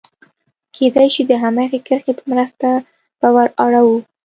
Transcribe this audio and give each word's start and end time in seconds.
کېدای 0.75 1.07
شي 1.13 1.23
د 1.27 1.31
هماغې 1.43 1.79
کرښې 1.87 2.13
په 2.19 2.23
مرسته 2.31 2.67
به 3.19 3.27
ور 3.35 3.49
اوړو. 3.63 3.83